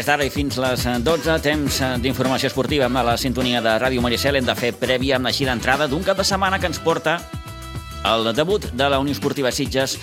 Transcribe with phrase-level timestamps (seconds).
[0.00, 4.38] Des d'ara i fins les 12, temps d'informació esportiva amb la sintonia de Ràdio Maricel.
[4.38, 7.18] Hem de fer prèvia amb així d'entrada d'un cap de setmana que ens porta
[8.08, 9.98] el debut de la Unió Esportiva Sitges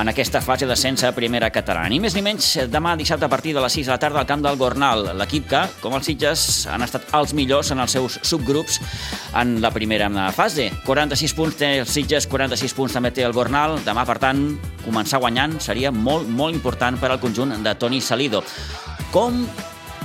[0.00, 1.90] en aquesta fase d'ascens a primera catalana.
[1.92, 4.30] Ni més ni menys, demà dissabte a partir de les 6 de la tarda al
[4.30, 5.10] camp del Gornal.
[5.20, 8.80] L'equip que, com els Sitges, han estat els millors en els seus subgrups
[9.42, 10.70] en la primera fase.
[10.88, 13.76] 46 punts té els Sitges, 46 punts també té el Gornal.
[13.84, 14.42] Demà, per tant,
[14.86, 18.40] començar guanyant seria molt, molt important per al conjunt de Toni Salido.
[19.14, 19.34] Com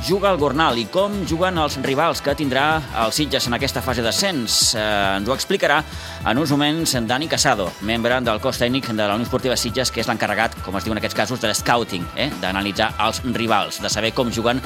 [0.08, 4.04] juga el Gornal i com juguen els rivals que tindrà el Sitges en aquesta fase
[4.06, 4.76] d'ascens.
[4.78, 4.84] Eh,
[5.18, 5.82] ens ho explicarà
[6.30, 10.02] en uns moments Dani Casado, membre del cos tècnic de la Unió Esportiva Sitges, que
[10.02, 13.90] és l'encarregat, com es diu en aquests casos, de scouting, eh, d'analitzar els rivals, de
[13.90, 14.62] saber com juguen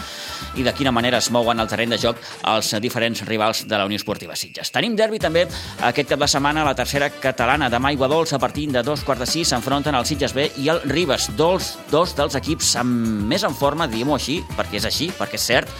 [0.55, 2.19] i de quina manera es mouen al terreny de joc
[2.53, 4.71] els diferents rivals de la Unió Esportiva Sitges.
[4.71, 5.47] Tenim derbi també
[5.81, 7.69] aquest cap de setmana a la tercera catalana.
[7.73, 10.69] Demà Aigua Dols, a partir de dos quarts de sis, s'enfronten el Sitges B i
[10.69, 15.11] el Ribes, dos, dos dels equips amb més en forma, diguem-ho així, perquè és així,
[15.23, 15.71] perquè és cert,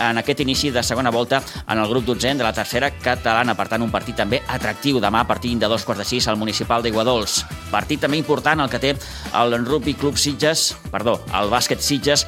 [0.00, 3.54] en aquest inici de segona volta en el grup 12 de la tercera catalana.
[3.58, 6.38] Per tant, un partit també atractiu demà a partir de dos quarts de sis al
[6.40, 7.42] municipal d'Iguadols.
[7.70, 8.94] Partit també important el que té
[9.34, 12.26] el Rugby Club Sitges, perdó, el bàsquet Sitges,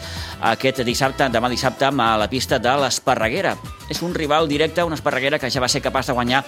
[0.52, 3.56] aquest dissabte, demà dissabte, a la pista de l'Esparreguera.
[3.90, 6.42] És un rival directe, una Esparreguera que ja va ser capaç de guanyar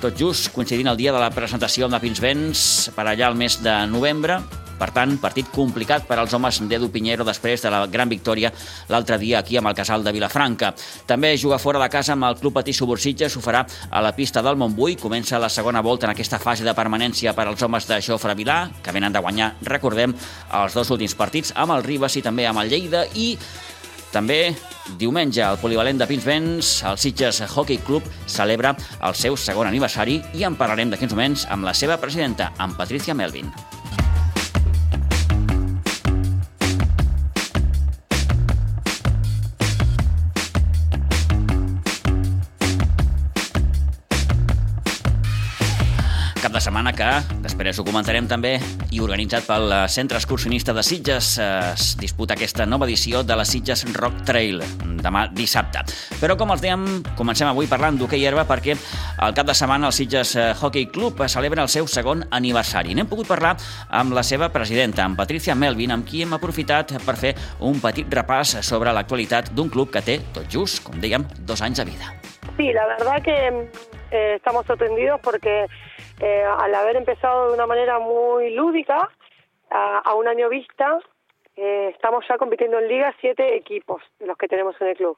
[0.00, 3.58] tot just coincidint el dia de la presentació amb la Pinsbens per allà al mes
[3.64, 4.38] de novembre,
[4.78, 8.52] per tant, partit complicat per als homes d'Edu Pinheiro després de la gran victòria
[8.88, 10.72] l'altre dia aquí amb el casal de Vilafranca.
[11.06, 14.42] També juga fora de casa amb el Club Patí Subursitges, ho farà a la pista
[14.42, 14.96] del Montbui.
[14.96, 18.60] Comença la segona volta en aquesta fase de permanència per als homes de Jofre Vilà,
[18.82, 20.14] que venen de guanyar, recordem,
[20.62, 23.34] els dos últims partits amb el Ribas i també amb el Lleida i
[24.12, 24.56] també
[24.96, 30.46] diumenge al polivalent de Pinsbens, el Sitges Hockey Club celebra el seu segon aniversari i
[30.48, 33.52] en parlarem d'aquí uns moments amb la seva presidenta, amb Patricia Melvin.
[46.48, 47.06] Cap de setmana que,
[47.44, 48.54] després ho comentarem també,
[48.94, 53.82] i organitzat pel Centre Excursionista de Sitges, es disputa aquesta nova edició de la Sitges
[53.92, 54.62] Rock Trail,
[55.02, 55.82] demà dissabte.
[56.22, 56.86] Però, com els dèiem,
[57.18, 60.32] comencem avui parlant d'hoquei herba perquè el cap de setmana el Sitges
[60.62, 62.96] Hockey Club celebra el seu segon aniversari.
[62.96, 63.52] N'hem pogut parlar
[64.00, 68.08] amb la seva presidenta, amb Patricia Melvin, amb qui hem aprofitat per fer un petit
[68.08, 72.14] repàs sobre l'actualitat d'un club que té, tot just, com dèiem, dos anys de vida.
[72.56, 73.36] Sí, la verdad que
[74.10, 75.66] eh, estamos sorprendidos porque
[76.20, 79.08] eh, al haber empezado de una manera muy lúdica,
[79.70, 80.98] a, a un año vista,
[81.56, 85.16] eh, estamos ya compitiendo en liga siete equipos los que tenemos en el club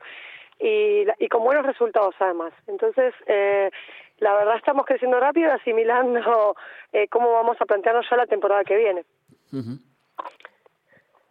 [0.58, 2.52] y, y con buenos resultados además.
[2.66, 3.70] Entonces, eh,
[4.18, 6.56] la verdad estamos creciendo rápido y asimilando
[6.92, 9.04] eh, cómo vamos a plantearnos ya la temporada que viene.
[9.52, 9.78] Uh -huh.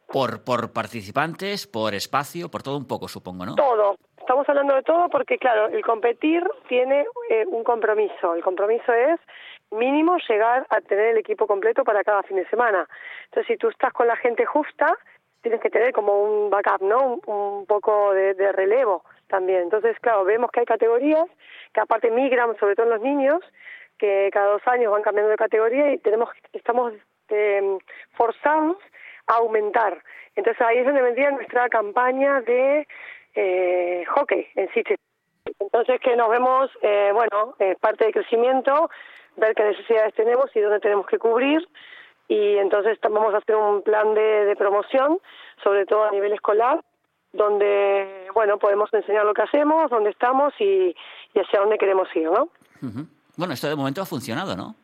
[0.07, 3.55] Por, por participantes, por espacio, por todo un poco, supongo, ¿no?
[3.55, 3.95] Todo.
[4.29, 8.35] Estamos hablando de todo porque, claro, el competir tiene eh, un compromiso.
[8.35, 9.19] El compromiso es
[9.71, 12.87] mínimo llegar a tener el equipo completo para cada fin de semana.
[13.25, 14.95] Entonces, si tú estás con la gente justa,
[15.41, 17.19] tienes que tener como un backup, ¿no?
[17.25, 19.63] Un, poco de, de, relevo también.
[19.63, 21.25] Entonces, claro, vemos que hay categorías
[21.73, 23.39] que aparte migran, sobre todo en los niños,
[23.97, 26.93] que cada dos años van cambiando de categoría y tenemos, estamos
[27.29, 27.79] eh,
[28.11, 28.77] forzados
[29.25, 30.03] a aumentar.
[30.35, 32.87] Entonces ahí es donde vendría nuestra campaña de
[33.35, 34.97] eh, hockey en Sitges.
[35.59, 38.89] Entonces que nos vemos, eh, bueno, eh, parte del crecimiento,
[39.37, 41.67] ver qué necesidades tenemos y dónde tenemos que cubrir
[42.27, 45.19] y entonces vamos a hacer un plan de, de promoción,
[45.63, 46.79] sobre todo a nivel escolar,
[47.33, 50.95] donde, bueno, podemos enseñar lo que hacemos, dónde estamos y,
[51.33, 52.43] y hacia dónde queremos ir, ¿no?
[52.81, 53.07] Uh -huh.
[53.35, 54.75] Bueno, esto de momento ha funcionado, ¿no?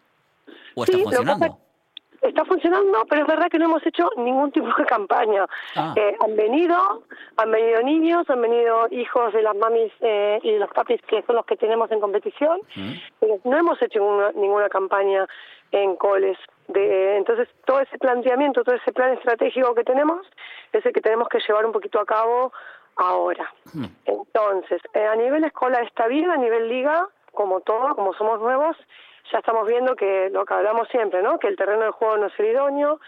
[0.75, 1.57] ¿O está sí, funcionando?
[2.30, 5.46] Está funcionando, pero es verdad que no hemos hecho ningún tipo de campaña.
[5.75, 5.94] Ah.
[5.96, 7.03] Eh, han venido,
[7.38, 11.22] han venido niños, han venido hijos de las mamis eh, y de los papis que
[11.24, 12.94] son los que tenemos en competición, mm.
[13.19, 15.27] pero no hemos hecho una, ninguna campaña
[15.72, 16.38] en coles.
[16.68, 20.25] De, entonces, todo ese planteamiento, todo ese plan estratégico que tenemos,
[20.72, 22.51] es el que tenemos que llevar un poquito a cabo
[22.95, 23.54] ahora.
[23.74, 23.86] Mm.
[24.06, 28.77] Entonces, eh, a nivel escolar está bien, a nivel liga, como todo, como somos nuevos,
[29.31, 31.39] ya estamos viendo que lo que hablamos siempre, ¿no?
[31.39, 33.00] Que el terreno de juego no es el idóneo,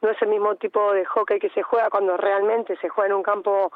[0.00, 3.16] no es el mismo tipo de hockey que se juega cuando realmente se juega en
[3.16, 3.72] un campo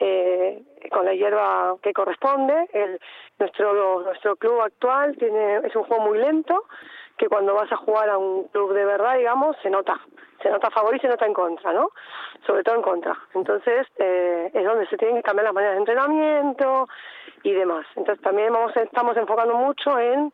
[0.00, 2.68] eh, con la hierba que corresponde.
[2.72, 3.00] El,
[3.38, 6.64] nuestro nuestro club actual tiene es un juego muy lento
[7.16, 10.00] que cuando vas a jugar a un club de verdad, digamos, se nota,
[10.42, 11.90] se nota a favor y se nota en contra, ¿no?
[12.46, 13.16] Sobre todo en contra.
[13.34, 16.88] Entonces eh, es donde se tienen que cambiar las maneras de entrenamiento
[17.42, 17.86] y demás.
[17.94, 20.32] Entonces también vamos estamos enfocando mucho en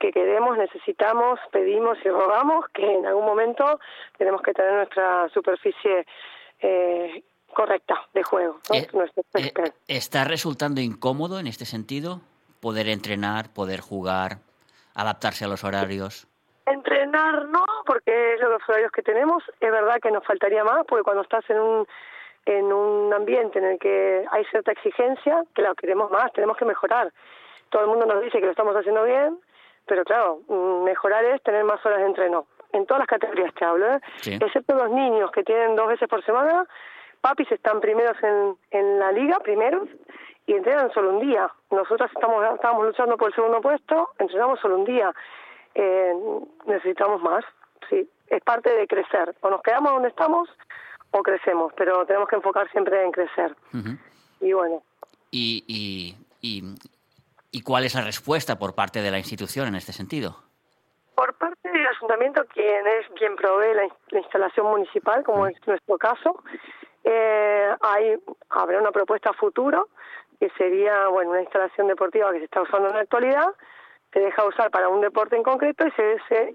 [0.00, 3.78] que queremos, necesitamos, pedimos y rogamos que en algún momento
[4.16, 6.06] tenemos que tener nuestra superficie
[6.60, 8.58] eh, correcta de juego.
[8.72, 8.88] Eh,
[9.34, 12.22] eh, ¿Está resultando incómodo en este sentido
[12.60, 14.38] poder entrenar, poder jugar,
[14.94, 16.26] adaptarse a los horarios?
[16.66, 19.42] Entrenar no, porque es los horarios que tenemos.
[19.60, 21.86] Es verdad que nos faltaría más, porque cuando estás en un
[22.46, 26.64] en un ambiente en el que hay cierta exigencia, que la queremos más, tenemos que
[26.64, 27.12] mejorar.
[27.68, 29.38] Todo el mundo nos dice que lo estamos haciendo bien,
[29.90, 32.46] pero claro, mm, mejorar es tener más horas de entreno.
[32.72, 34.00] En todas las categorías te hablo, ¿eh?
[34.24, 36.64] excepto los niños que tienen dos veces por semana,
[37.20, 39.88] papis están primeros en, en la liga, primeros,
[40.46, 41.50] y entrenan solo un día.
[41.72, 45.12] Nosotros estamos, estamos luchando por el segundo puesto, entrenamos solo un día.
[45.74, 46.14] Eh,
[46.66, 47.44] necesitamos más,
[47.88, 48.08] sí.
[48.28, 49.34] Es parte de crecer.
[49.40, 50.48] O nos quedamos donde estamos
[51.10, 53.56] o crecemos, pero tenemos que enfocar siempre en crecer.
[54.40, 54.84] Y bueno.
[55.32, 56.62] ¿Y, y, y,
[57.52, 60.36] y cuál es la respuesta por parte de la institución en este sentido?
[61.14, 66.42] Por parte del ayuntamiento, quien es quien provee la, instalación municipal, como es nuestro caso,
[67.04, 68.16] eh, hay
[68.50, 69.88] habrá una propuesta futuro
[70.38, 73.48] que sería bueno una instalación deportiva que se está usando en la actualidad,
[74.12, 76.54] se deja usar para un deporte en concreto y se, se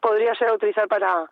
[0.00, 1.28] podría ser a utilizar para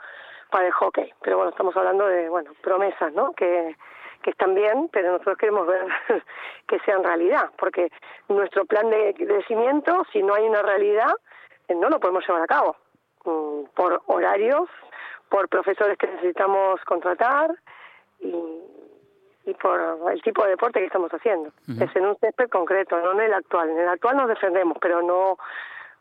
[0.50, 1.12] para el hockey.
[1.22, 3.32] Pero bueno, estamos hablando de, bueno, promesas, ¿no?
[3.32, 3.76] Que,
[4.22, 5.86] que están bien, pero nosotros queremos ver
[6.66, 7.90] que sean realidad, porque
[8.28, 11.12] nuestro plan de crecimiento, si no hay una realidad,
[11.68, 12.76] eh, no lo podemos llevar a cabo.
[13.24, 14.68] Mm, por horarios,
[15.28, 17.54] por profesores que necesitamos contratar
[18.20, 18.34] y,
[19.44, 19.80] y por
[20.12, 21.50] el tipo de deporte que estamos haciendo.
[21.80, 23.70] Es en un césped concreto, no en el actual.
[23.70, 25.38] En el actual nos defendemos, pero no,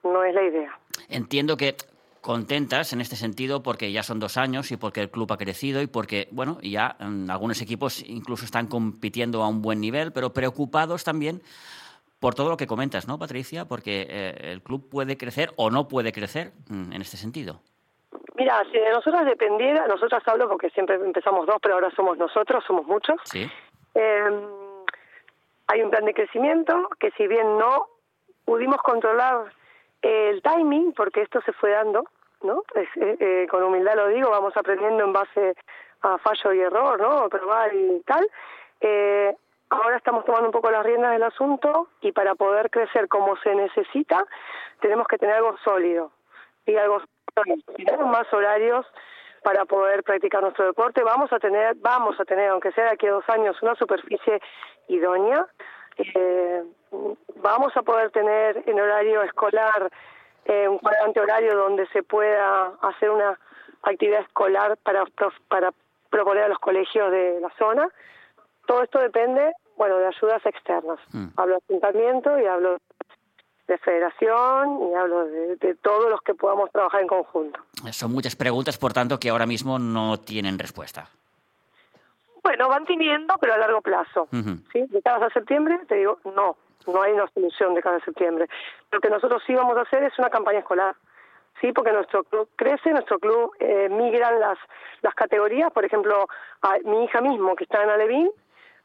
[0.04, 0.78] no es la idea.
[1.10, 1.76] Entiendo que
[2.22, 5.82] contentas en este sentido porque ya son dos años y porque el club ha crecido
[5.82, 10.34] y porque, bueno, ya mm, algunos equipos incluso están compitiendo a un buen nivel, pero
[10.34, 11.42] preocupados también
[12.20, 13.66] por todo lo que comentas, ¿no, Patricia?
[13.66, 17.62] Porque eh, el club puede crecer o no puede crecer mm, en este sentido.
[18.36, 22.64] Mira, si de nosotras dependiera, nosotras hablo porque siempre empezamos dos, pero ahora somos nosotros,
[22.66, 23.16] somos muchos.
[23.24, 23.50] Sí.
[23.96, 24.42] Em,
[25.68, 27.88] hay un plan de crecimiento que si bien no
[28.46, 29.52] pudimos controlar
[30.02, 32.06] el timing, porque esto se fue dando,
[32.44, 32.64] ¿no?
[32.76, 35.56] Eh, eh, con humildad lo digo, vamos aprendiendo en base
[36.02, 37.30] a fallo y error, ¿no?
[37.30, 38.28] Probar y tal.
[38.80, 39.36] Eh,
[39.70, 43.56] ahora estamos tomando un poco las riendas del asunto y para poder crecer como se
[43.56, 44.26] necesita,
[44.80, 46.12] tenemos que tener algo sólido
[46.66, 47.02] y algo
[47.36, 47.58] sólido.
[47.76, 48.86] Tenemos más horarios
[49.44, 51.04] para poder practicar nuestro deporte.
[51.04, 54.42] Vamos a tener, vamos a tener, aunque sea de aquí a dos años, una superficie
[54.88, 55.48] idónea.
[55.98, 56.64] Eh,
[57.42, 59.92] vamos a poder tener en horario escolar
[60.46, 63.38] eh, un cuadrante horario donde se pueda hacer una
[63.84, 65.04] actividad escolar para,
[65.48, 65.72] para
[66.10, 67.90] proponer a los colegios de la zona.
[68.66, 71.00] Todo esto depende, bueno, de ayudas externas.
[71.12, 71.28] Mm.
[71.36, 72.78] Hablo de ayuntamiento y hablo
[73.68, 77.60] de federación y hablo de, de, todos los que podamos trabajar en conjunto.
[77.92, 81.10] Son muchas preguntas, por tanto, que ahora mismo no tienen respuesta.
[82.48, 84.30] Bueno, van teniendo, pero a largo plazo.
[84.72, 84.86] ¿sí?
[84.88, 86.56] De cara a septiembre, te digo, no
[86.88, 88.48] no hay una solución de cada septiembre.
[88.92, 90.96] Lo que nosotros sí vamos a hacer es una campaña escolar.
[91.60, 94.58] Sí, porque nuestro club crece, nuestro club eh, migran las,
[95.02, 95.74] las categorías.
[95.74, 96.30] Por ejemplo,
[96.62, 98.32] a mi hija mismo, que está en Alevín,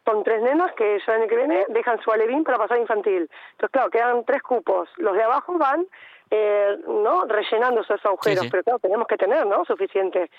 [0.05, 3.31] son tres nenas que el año que viene dejan su Alevín para pasar infantil.
[3.53, 4.89] Entonces, claro, quedan tres cupos.
[4.97, 5.87] Los de abajo van
[6.35, 10.31] eh, no rellenando esos agujeros, pero claro, tenemos que tener no suficiente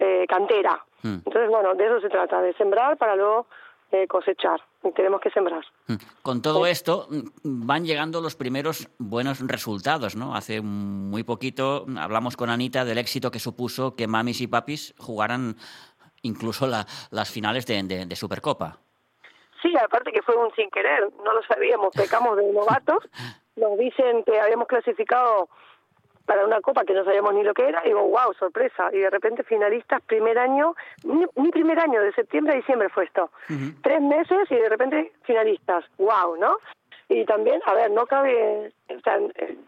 [0.00, 0.84] eh, cantera.
[1.02, 1.22] Mm.
[1.24, 3.46] Entonces, bueno, de eso se trata, de sembrar para luego
[4.08, 5.64] cosechar y tenemos que sembrar.
[5.88, 5.94] Mm.
[6.22, 10.34] Con todo esto mm, van llegando los primeros buenos resultados, ¿no?
[10.34, 15.56] Hace muy poquito hablamos con Anita del éxito que supuso que mamis y papis jugaran
[16.22, 18.78] incluso las finales de, de, Supercopa.
[19.62, 22.98] Sí, aparte que fue un sin querer, no lo sabíamos, pecamos de novatos,
[23.56, 25.48] nos dicen que habíamos clasificado
[26.26, 28.90] para una copa que no sabíamos ni lo que era, y digo, wow, sorpresa.
[28.92, 30.74] Y de repente finalistas, primer año,
[31.04, 33.30] mi, primer año, de septiembre a diciembre fue esto.
[33.82, 36.56] Tres meses y de repente finalistas, wow, ¿no?
[37.08, 39.18] Y también, a ver, no cabe, o sea,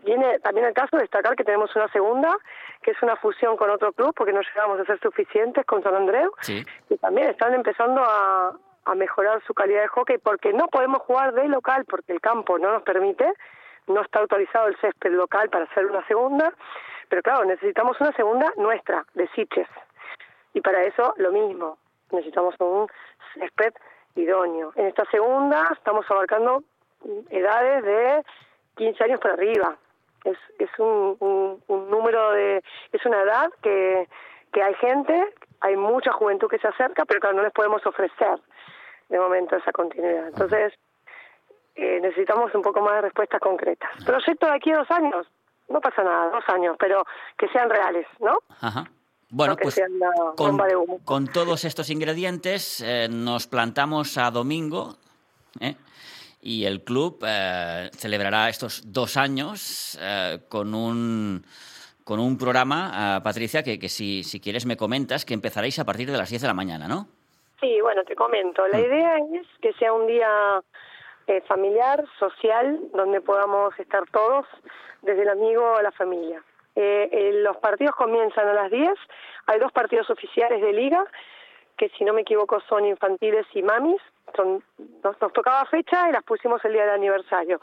[0.04, 2.38] viene también el caso de destacar que tenemos una segunda,
[2.82, 5.96] que es una fusión con otro club, porque no llegamos a ser suficientes con San
[5.96, 11.02] Andreu, y también están empezando a, a mejorar su calidad de hockey, porque no podemos
[11.02, 13.32] jugar de local, porque el campo no nos permite,
[13.86, 16.52] no está autorizado el césped local para hacer una segunda,
[17.08, 19.68] pero claro, necesitamos una segunda nuestra, de Sitges.
[20.54, 21.78] Y para eso lo mismo,
[22.10, 22.88] necesitamos un
[23.34, 23.74] césped
[24.14, 24.72] idóneo.
[24.76, 26.62] En esta segunda estamos abarcando
[27.30, 28.24] edades de
[28.76, 29.76] 15 años para arriba.
[30.24, 31.16] Es, es un,
[31.66, 32.62] un, número de...
[32.92, 34.08] es una edad que,
[34.52, 38.38] que hay gente, hay mucha juventud que se acerca, pero claro, no les podemos ofrecer
[39.08, 40.28] de momento esa continuidad.
[40.28, 40.72] Entonces,
[41.74, 43.90] eh, necesitamos un poco más de respuestas concretas.
[44.04, 45.26] Proyecto de aquí a dos años,
[45.68, 47.04] no pasa nada, dos años, pero
[47.36, 48.38] que sean reales, ¿no?
[48.60, 48.84] Ajá.
[49.34, 49.80] Bueno, pues
[50.36, 50.58] con,
[51.06, 54.98] con, todos estos ingredientes eh, nos plantamos a domingo
[55.58, 55.74] ¿eh?
[56.42, 61.42] y el club eh, celebrará estos dos años eh, con un
[62.04, 65.84] con un programa, uh, Patricia, que, que si, si, quieres me comentas que empezaréis a
[65.84, 67.06] partir de las 10 de la mañana, ¿no?
[67.60, 68.66] Sí, bueno, te comento.
[68.66, 68.80] La mm.
[68.80, 70.60] idea es que sea un día
[71.26, 74.46] eh, familiar, social, donde podamos estar todos,
[75.02, 76.42] desde el amigo a la familia.
[76.74, 78.90] Eh, eh, los partidos comienzan a las 10,
[79.46, 81.04] hay dos partidos oficiales de liga,
[81.76, 84.00] que si no me equivoco son infantiles y mamis,
[84.36, 84.62] son,
[85.02, 87.60] nos, nos tocaba fecha y las pusimos el día del aniversario.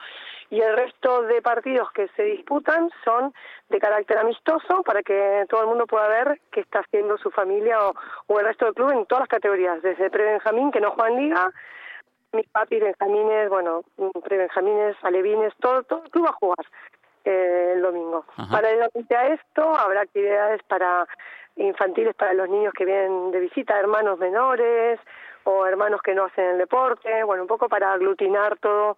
[0.50, 3.34] Y el resto de partidos que se disputan son
[3.70, 7.88] de carácter amistoso para que todo el mundo pueda ver qué está haciendo su familia
[7.88, 7.94] o,
[8.28, 11.51] o el resto del club en todas las categorías, desde pre-benjamín, que no juegan liga,
[12.34, 13.84] mis papis, benjamines, bueno,
[14.24, 16.66] pre-benjamines, alevines, todo, todo el club va a jugar
[17.26, 18.26] eh, el domingo.
[18.38, 18.52] Ajá.
[18.52, 21.08] Paralelamente a esto, habrá actividades para
[21.56, 25.00] infantiles para los niños que vienen de visita, hermanos menores
[25.44, 28.98] o hermanos que no hacen el deporte, bueno, un poco para aglutinar todo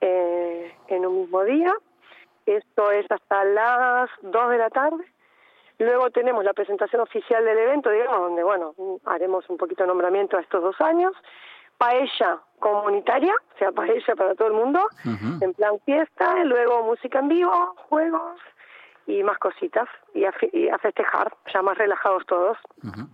[0.00, 1.74] eh, en un mismo día.
[2.46, 5.04] Esto es hasta las 2 de la tarde.
[5.78, 10.36] Luego tenemos la presentación oficial del evento, digamos, donde, bueno, haremos un poquito de nombramiento
[10.36, 11.12] a estos dos años
[11.78, 15.42] paella comunitaria, o sea, paella para todo el mundo, uh -huh.
[15.42, 18.40] en plan fiesta, luego música en vivo, juegos
[19.06, 22.58] y más cositas, y a, y a festejar, ya más relajados todos.
[22.82, 23.08] Uh -huh.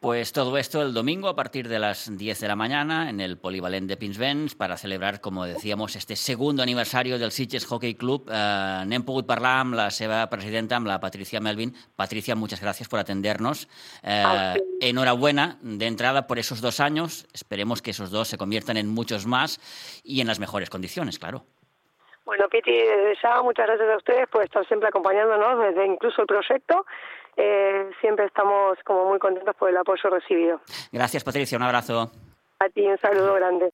[0.00, 3.38] Pues todo esto el domingo a partir de las 10 de la mañana en el
[3.38, 8.28] Polivalent de Pinsbens para celebrar, como decíamos, este segundo aniversario del Sitges Hockey Club.
[8.30, 11.72] Eh, N'hem pogut parlar amb la seva presidenta, amb la Patricia Melvin.
[11.96, 13.68] Patricia, muchas gracias por atendernos.
[14.02, 14.54] Eh.
[14.80, 17.26] Enhorabuena de entrada por esos dos años.
[17.32, 19.58] Esperemos que esos dos se conviertan en muchos más
[20.04, 21.46] y en las mejores condiciones, claro.
[22.24, 26.26] Bueno, Piti, desde ya muchas gracias a ustedes por estar siempre acompañándonos desde incluso el
[26.26, 26.86] proyecto
[27.36, 30.60] eh, siempre estamos como muy contentos por el apoyo recibido.
[30.92, 31.58] Gracias, Patricia.
[31.58, 32.10] Un abrazo.
[32.60, 33.68] A ti, un saludo grande.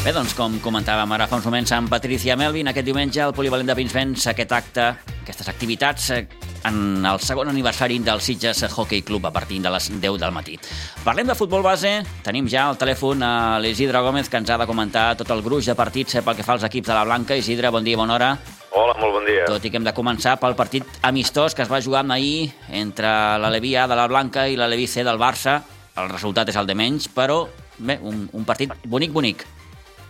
[0.00, 3.68] Bé, doncs, com comentàvem ara fa uns moments amb Patricia Melvin, aquest diumenge al Polivalent
[3.68, 4.86] de Pinsbens, aquest acte,
[5.20, 6.22] aquestes activitats eh,
[6.64, 10.58] en el segon aniversari del Sitges Hockey Club a partir de les 10 del matí.
[11.04, 14.66] Parlem de futbol base, tenim ja al telèfon a l'Isidre Gómez que ens ha de
[14.68, 17.36] comentar tot el gruix de partits pel que fa als equips de la Blanca.
[17.36, 18.30] Isidre, bon dia, bona hora.
[18.70, 19.46] Hola, molt bon dia.
[19.48, 23.08] Tot i que hem de començar pel partit amistós que es va jugar ahir entre
[23.38, 25.60] la Levi A de la Blanca i la Levi C del Barça.
[25.96, 27.46] El resultat és el de menys, però
[27.78, 29.46] bé, un, un partit bonic, bonic.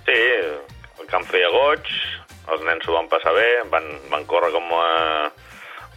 [0.07, 0.19] Sí,
[1.00, 1.87] el camp feia goig,
[2.50, 4.90] els nens s'ho van passar bé, van, van córrer com a...
[5.30, 5.50] Eh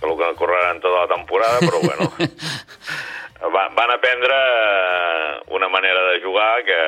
[0.04, 2.10] el que correran tota la temporada, però bueno,
[3.78, 4.36] van aprendre
[5.48, 6.82] una manera de jugar que,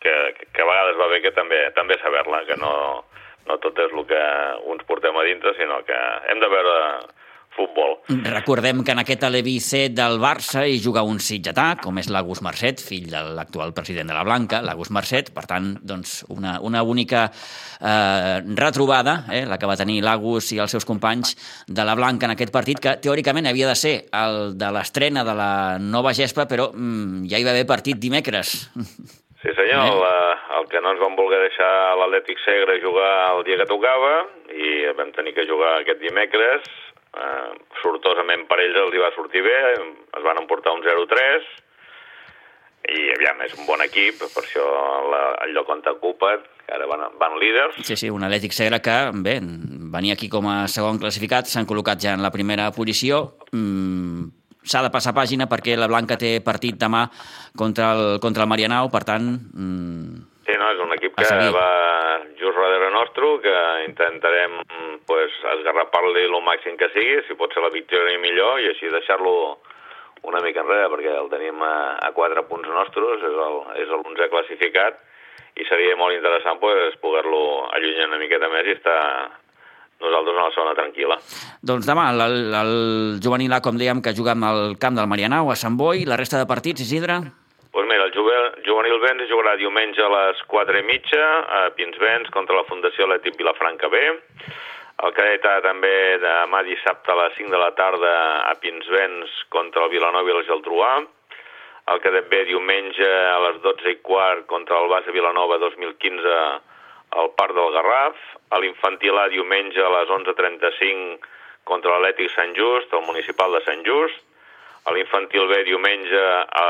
[0.00, 0.14] que,
[0.52, 2.74] que a vegades va bé que també també saber-la, que no,
[3.46, 4.22] no tot és el que
[4.72, 5.98] uns portem a dintre, sinó que
[6.30, 6.76] hem de veure
[7.56, 7.96] futbol.
[8.08, 12.42] Recordem que en aquest Aleví C del Barça hi juga un sitgetà, com és l'Agus
[12.42, 16.82] Marcet, fill de l'actual president de la Blanca, l'Agus Marcet, per tant, doncs, una, una
[16.82, 21.36] única eh, retrobada, eh, la que va tenir l'Agus i els seus companys
[21.68, 25.36] de la Blanca en aquest partit, que teòricament havia de ser el de l'estrena de
[25.36, 28.70] la nova gespa, però mm, ja hi va haver partit dimecres.
[29.40, 29.92] Sí, senyor, eh?
[29.96, 30.16] la,
[30.58, 34.10] el que no ens van voler deixar l'Atlètic Segre jugar el dia que tocava
[34.52, 36.66] i vam tenir que jugar aquest dimecres
[37.16, 37.50] eh,
[37.82, 41.50] sortosament per ells els hi va sortir bé, es van emportar un 0-3,
[42.90, 44.64] i aviam, és un bon equip, per això
[45.12, 46.32] la, el lloc on t'ocupa,
[46.64, 47.76] que ara van, van líders.
[47.86, 49.38] Sí, sí, un Atlètic Segre que, bé,
[49.92, 54.30] venia aquí com a segon classificat, s'han col·locat ja en la primera posició, mm,
[54.64, 57.06] s'ha de passar pàgina perquè la Blanca té partit demà
[57.56, 59.28] contra el, contra el Marianao, per tant...
[59.52, 61.68] Mm, sí, no, és un equip que va
[63.00, 63.56] nostre, que
[63.88, 64.60] intentarem
[65.08, 69.34] pues, esgarrapar-li el màxim que sigui, si pot ser la victòria millor, i així deixar-lo
[70.28, 73.24] una mica enrere, perquè el tenim a, a quatre punts nostres,
[73.80, 75.00] és l'onze classificat,
[75.58, 77.42] i seria molt interessant pues, poder-lo
[77.74, 79.00] allunyar una miqueta més i estar
[80.00, 81.18] nosaltres a la zona tranquil·la.
[81.66, 82.74] Doncs demà el, el
[83.22, 86.20] juvenil A, com dèiem, que juga amb el camp del Marianau, a Sant Boi, la
[86.20, 87.20] resta de partits, Isidre?
[87.70, 92.56] Doncs mira, el juvenil Vents jugarà diumenge a les 4 i mitja a Pinsbens contra
[92.56, 94.00] la Fundació Atlètic Vilafranca B.
[95.06, 98.10] El cadet A també demà dissabte a les 5 de la tarda
[98.50, 100.96] a Pinsbens contra el Vilanova i la Geltrú A.
[101.94, 106.34] El cadet B diumenge a les 12 i quart contra el Base Vilanova 2015
[107.22, 108.18] al Parc del Garraf.
[108.50, 111.30] A l'infantil A diumenge a les 11.35
[111.70, 114.26] contra l'Atlètic Sant Just, al municipal de Sant Just.
[114.88, 116.20] A l'infantil B diumenge
[116.56, 116.68] a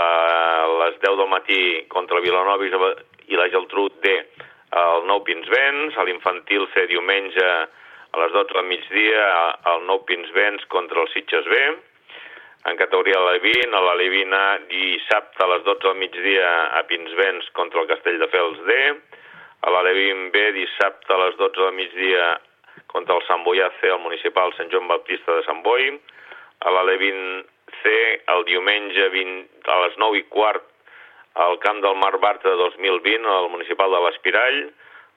[0.83, 1.61] les 10 del matí
[1.93, 2.67] contra Vilanova
[3.31, 4.15] i la Geltrú D
[4.71, 9.25] el Nou Pinsbens, a l'infantil C diumenge a les 12 del migdia
[9.73, 11.63] el Nou Pinsbens contra el Sitges B,
[12.71, 17.81] en categoria Levin, a la Levina dissabte a les 12 del migdia a Pinsbens contra
[17.81, 18.77] el Castell de Fels D,
[19.67, 22.35] a la Levin B dissabte a les 12 del migdia
[22.93, 25.95] contra el Sant Boià C, el municipal Sant Joan Baptista de Sant Boi,
[26.61, 27.43] a la Levin
[27.83, 27.95] C
[28.35, 30.67] el diumenge 20, a les 9 i quart
[31.41, 34.63] al camp del Mar Barta 2020, al municipal de l'Espirall,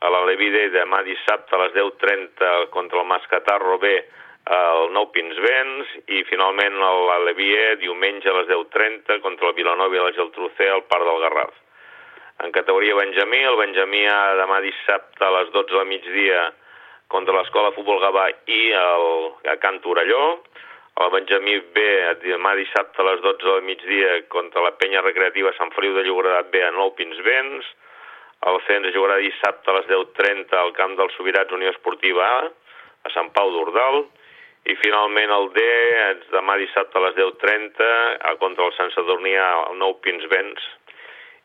[0.03, 3.95] a la Levide demà dissabte a les 10.30 contra el Mascatarro B
[4.51, 10.01] el Nou Pinsbens i finalment la Levier diumenge a les 10.30 contra el Vilanova i
[10.03, 11.53] la Geltrú-C al Parc del Garraf.
[12.43, 14.03] En categoria Benjamí, el Benjamí
[14.41, 16.51] demà dissabte a les 12 del migdia
[17.07, 19.07] contra l'Escola Futbol Gavà i el,
[19.47, 20.43] a Can Torelló,
[21.01, 21.83] el Benjamí B
[22.21, 26.51] demà dissabte a les 12 del migdia contra la penya recreativa Sant Feliu de Llobregat
[26.53, 27.65] B a Nou Pinsbens,
[28.49, 32.43] el centre jugarà dissabte a les 10.30 al camp dels Sobirats Unió Esportiva A,
[33.07, 34.03] a Sant Pau d'Ordal,
[34.69, 35.63] i finalment el D,
[36.31, 37.89] demà dissabte a les 10.30,
[38.39, 40.63] contra el Sant Sadurnià, el nou Pinsbens.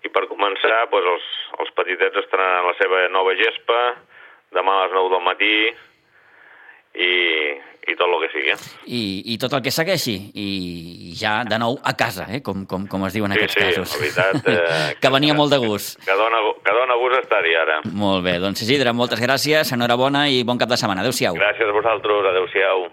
[0.06, 1.28] I per començar, doncs els,
[1.62, 3.80] els petitets estaran a la seva nova gespa,
[4.54, 5.54] demà a les 9 del matí,
[6.94, 7.10] i,
[7.88, 8.56] i tot el que sigui.
[8.86, 9.02] I,
[9.34, 12.42] I tot el que segueixi, i ja de nou a casa, eh?
[12.44, 13.94] com, com, com es diu en sí, aquests sí, casos.
[13.94, 14.48] Sí, veritat.
[14.48, 15.98] Eh, que venia molt de gust.
[16.04, 17.80] Que dona, que dona gust estar-hi ara.
[17.92, 21.06] Molt bé, doncs Isidre, moltes gràcies, enhorabona i bon cap de setmana.
[21.06, 21.38] Adéu-siau.
[21.38, 22.88] Gràcies a vosaltres, adéu-siau.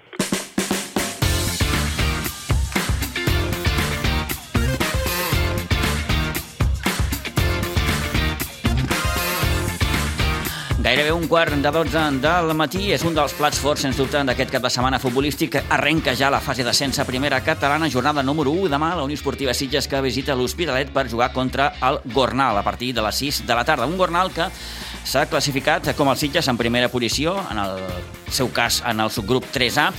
[10.86, 14.52] Gairebé un quart de 12 del matí és un dels plats forts, sens dubte, d'aquest
[14.54, 15.56] cap de setmana futbolístic.
[15.74, 18.70] Arrenca ja la fase d'ascens a primera catalana, jornada número 1.
[18.70, 22.92] Demà la Unió Esportiva Sitges que visita l'Hospitalet per jugar contra el Gornal a partir
[22.94, 23.88] de les 6 de la tarda.
[23.90, 24.46] Un Gornal que
[25.02, 27.82] s'ha classificat com el Sitges en primera posició, en el
[28.30, 29.90] seu cas en el subgrup 3A,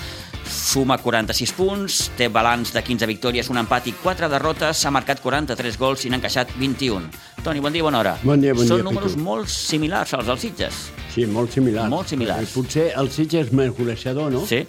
[0.51, 5.21] suma 46 punts, té balanç de 15 victòries, un empat i 4 derrotes, s'ha marcat
[5.23, 7.11] 43 gols i n'ha encaixat 21.
[7.45, 8.17] Toni, bon dia, bona hora.
[8.23, 9.25] Bon dia, bon Són dia, números Pitu.
[9.25, 10.83] molt similars als dels Sitges.
[11.15, 11.91] Sí, molt similars.
[11.91, 12.51] Molt similars.
[12.51, 14.45] Eh, Potser el Sitges és més golejador, no?
[14.47, 14.65] Sí?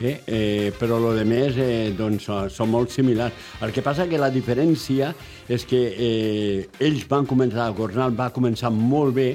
[0.00, 3.34] Eh, eh, però lo de més eh, doncs, són molt similars.
[3.60, 5.12] El que passa que la diferència
[5.48, 9.28] és que eh, ells van començar, el Gornal va començar molt bé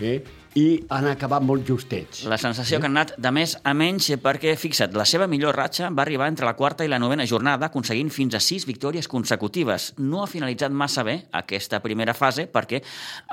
[0.00, 0.18] eh,
[0.58, 2.24] i han acabat molt justets.
[2.30, 5.90] La sensació que han anat de més a menys perquè, fixa't, la seva millor ratxa
[5.94, 9.92] va arribar entre la quarta i la novena jornada, aconseguint fins a sis victòries consecutives.
[9.98, 12.82] No ha finalitzat massa bé aquesta primera fase perquè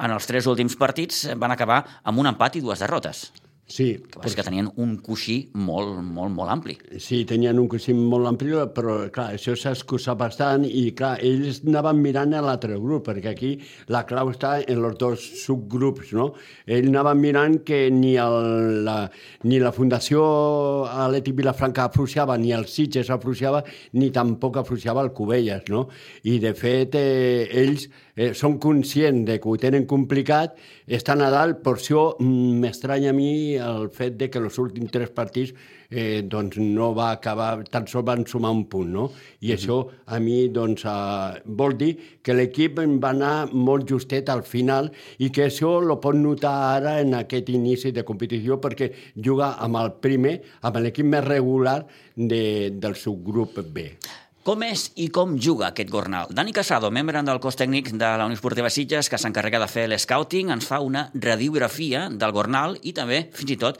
[0.03, 3.29] en els tres últims partits van acabar amb un empat i dues derrotes.
[3.67, 6.75] Sí, Que ser que tenien un coixí molt, molt, molt ampli.
[7.01, 11.63] Sí, tenien un cossim molt ampli, però clar, això s'ha excusat bastant i clar, ells
[11.65, 13.51] anaven mirant a l'altre grup, perquè aquí
[13.89, 16.27] la clau està en els dos subgrups, no?
[16.69, 18.99] Ells anaven mirant que ni, el, la,
[19.49, 20.21] ni la Fundació
[20.85, 23.63] Atlètic Vilafranca afluixava, ni el Sitges afluixava,
[23.97, 25.87] ni tampoc afluixava el Cubelles, no?
[26.29, 30.53] I de fet, eh, ells eh, són conscients de que ho tenen complicat,
[30.85, 34.91] estan a dalt, per això mm, m'estranya a mi el fet de que els últims
[34.93, 35.53] tres partits
[35.89, 39.05] eh, doncs no va acabar, tan sols van sumar un punt, no?
[39.45, 41.91] I això a mi doncs, eh, vol dir
[42.23, 46.97] que l'equip va anar molt justet al final i que això lo pot notar ara
[47.01, 51.81] en aquest inici de competició perquè juga amb el primer, amb l'equip més regular
[52.15, 53.89] de, del subgrup B.
[54.45, 56.27] Com és i com juga aquest Gornal?
[56.37, 59.87] Dani Casado, membre del cos tècnic de la Unió Esportiva Sitges, que s'encarrega de fer
[59.89, 63.79] l'escouting, ens fa una radiografia del Gornal i també, fins i tot,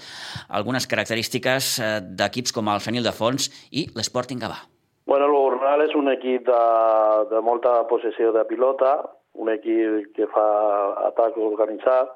[0.49, 3.45] algunes característiques eh, d'equips com el Fenil de Fons
[3.77, 4.57] i l'Sporting Gavà.
[5.05, 6.63] Bueno, el Gornal és un equip de,
[7.29, 8.95] de molta possessió de pilota,
[9.37, 10.49] un equip que fa
[11.11, 12.09] atac organitzat,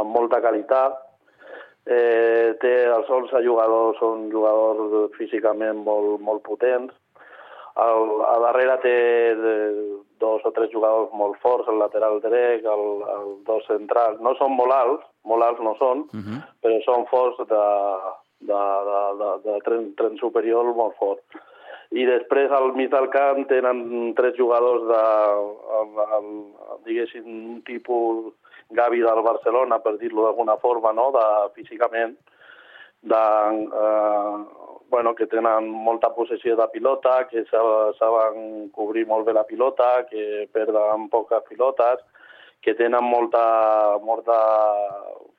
[0.00, 0.96] amb molta qualitat.
[1.84, 6.96] Eh, té els 11 jugadors, són jugadors físicament molt, molt potents.
[7.80, 8.96] El, a darrere té
[9.38, 9.54] de,
[10.20, 14.20] dos o tres jugadors molt forts, el lateral dret, el, el dos centrals.
[14.20, 16.42] No són molt alts, molt alts no són, uh -huh.
[16.62, 17.64] però són forts de,
[18.50, 21.24] de, de, de, de tren, tren superior molt fort.
[21.92, 25.02] I després al mig del camp tenen tres jugadors de,
[25.80, 26.28] el, el,
[26.86, 28.32] diguéssim, un tipus
[28.70, 31.10] Gavi del Barcelona, per dir-lo d'alguna forma, no?
[31.12, 32.16] de, físicament,
[33.02, 33.24] de,
[33.82, 34.38] eh,
[34.92, 40.50] bueno, que tenen molta possessió de pilota, que saben cobrir molt bé la pilota, que
[40.52, 42.02] perden poques pilotes,
[42.60, 44.36] que tenen molta, molta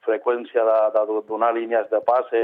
[0.07, 2.43] freqüència de, de donar línies de passe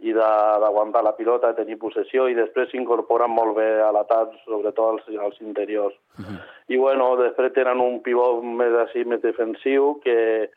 [0.00, 4.96] i d'aguantar la pilota, de tenir possessió, i després s'incorporen molt bé a l'atac, sobretot
[4.96, 5.94] als, als interiors.
[6.16, 6.40] Uh -huh.
[6.72, 10.50] I bueno, després tenen un pivot més així, més defensiu, que,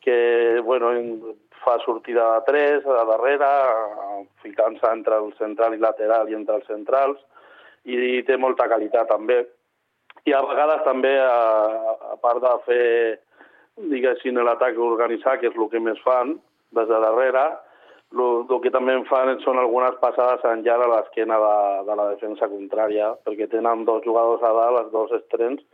[0.00, 0.94] que bueno,
[1.64, 3.48] fa sortida de tres a darrere,
[4.42, 7.20] ficant-se entre el central i lateral i entre els centrals,
[7.84, 9.42] i té molta qualitat també.
[10.26, 12.84] I a vegades també, a, a part de fer,
[13.92, 16.36] diguéssim, l'atac organitzat, que és el que més fan,
[16.76, 17.46] des de darrere,
[18.16, 21.56] el que també en fan són algunes passades en llarg a l'esquena de,
[21.88, 25.64] de la defensa contrària, perquè tenen dos jugadors a dalt, els dos estrenos,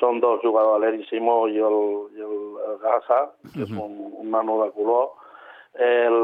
[0.00, 1.78] són dos jugadors, l'Eri Simó i el,
[2.16, 2.34] i el,
[2.82, 3.20] Gaza,
[3.54, 5.14] que és un, un nano de color.
[5.76, 6.16] El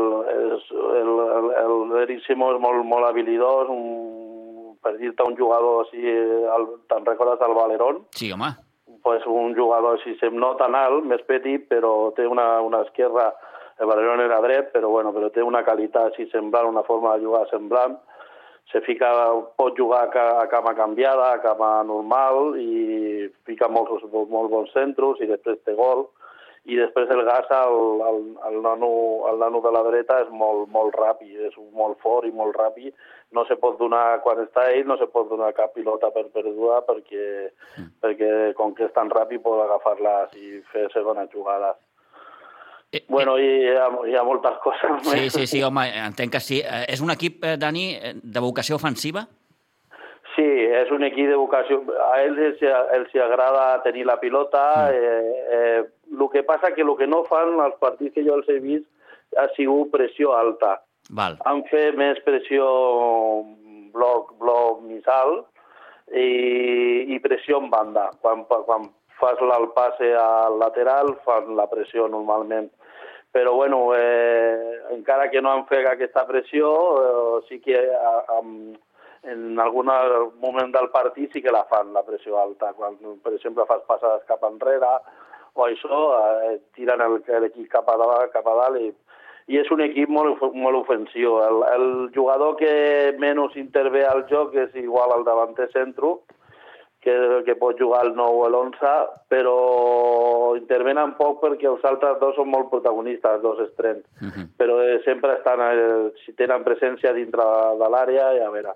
[2.26, 7.56] Simó és molt, molt habilidós, un, per dir-te un jugador així, el, te'n recordes del
[7.56, 8.02] Valerón?
[8.18, 8.50] Sí, home.
[9.02, 13.32] Pues un jugador així, no tan alt, més petit, però té una, una esquerra
[13.82, 17.24] el Valerón era dret, però, bueno, però té una qualitat així semblant, una forma de
[17.26, 17.96] jugar semblant.
[18.70, 19.10] Se fica,
[19.58, 25.28] pot jugar a cama canviada, a cama normal, i fica molts, molt bons centros, i
[25.28, 26.06] després té gol.
[26.64, 28.88] I després el gas, el, el, el, nano,
[29.32, 32.94] el nano de la dreta, és molt, molt ràpid, és molt fort i molt ràpid.
[33.34, 36.78] No se pot donar, quan està ell, no se pot donar cap pilota per perduda
[36.86, 37.88] perquè, mm.
[38.04, 41.80] perquè com que és tan ràpid pot agafar-les i fer segones jugades.
[42.92, 45.32] Eh, bueno, i hi ha, hi ha moltes coses sí, més.
[45.32, 46.58] Sí, sí, home, entenc que sí.
[46.60, 47.86] Eh, és un equip, eh, Dani,
[48.20, 49.24] de vocació ofensiva?
[50.34, 51.80] Sí, és un equip de vocació...
[52.06, 54.62] A ells els, agrada tenir la pilota.
[54.88, 54.92] Mm.
[54.92, 58.48] Eh, eh, el que passa que el que no fan els partits que jo els
[58.52, 58.88] he vist
[59.40, 60.78] ha sigut pressió alta.
[61.16, 61.38] Val.
[61.48, 62.66] Han fet més pressió
[63.92, 65.38] bloc, bloc missal
[66.12, 66.28] i,
[67.12, 68.10] i pressió en banda.
[68.20, 68.88] Quan, quan
[69.20, 72.70] fas el passe al lateral, fan la pressió normalment
[73.32, 78.40] però bueno, eh, encara que no han fet aquesta pressió, eh, sí que a, a,
[79.32, 79.88] en algun
[80.42, 82.72] moment del partit sí que la fan, la pressió alta.
[82.76, 84.90] Quan, per exemple, fas passades cap enrere
[85.54, 88.92] o això, eh, tiren l'equip cap a dalt, cap a dalt i,
[89.48, 91.38] i és un equip molt, molt ofensiu.
[91.46, 96.16] El, el jugador que menys intervé al joc és igual al davanter centre,
[97.02, 98.92] que, que pot jugar el 9 o l'11,
[99.32, 99.56] però
[100.58, 104.06] intervenen poc perquè els altres dos són molt protagonistes, els dos estrenos.
[104.22, 104.46] Uh -huh.
[104.56, 107.42] Però eh, sempre estan, eh, si tenen presència dintre
[107.82, 108.74] de l'àrea, i a veure.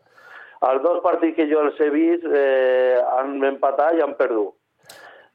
[0.66, 4.54] Els dos partits que jo els he vist eh, han empatat i han perdut.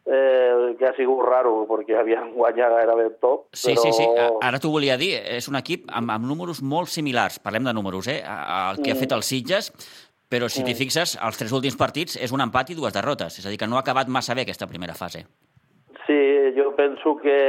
[0.03, 3.47] Eh, que ha sigut raro, perquè havien guanyat gairebé tot.
[3.53, 3.81] Sí, però...
[3.81, 4.05] sí, sí.
[4.41, 5.13] Ara t'ho volia dir.
[5.37, 7.39] És un equip amb, amb números molt similars.
[7.39, 8.19] Parlem de números, eh?
[8.25, 8.95] El que mm.
[8.95, 9.71] ha fet el Sitges,
[10.31, 13.39] però si t'hi fixes, els tres últims partits és un empat i dues derrotes.
[13.41, 15.25] És a dir, que no ha acabat massa bé aquesta primera fase.
[16.05, 16.19] Sí,
[16.55, 17.39] jo penso que,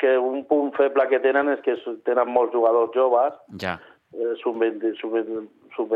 [0.00, 1.76] que un punt feble que tenen és que
[2.08, 3.76] tenen molts jugadors joves, ja.
[4.16, 5.18] eh, sub-23, sub,
[5.76, 5.92] sub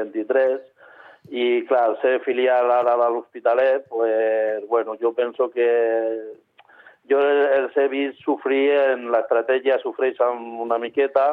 [1.29, 5.69] i clar, ser filial ara de l'Hospitalet, pues, bueno, jo penso que
[7.09, 11.29] jo els he vist sofrir en l'estratègia, sofreixen una miqueta,